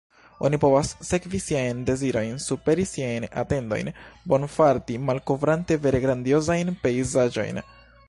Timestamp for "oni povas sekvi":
0.47-1.41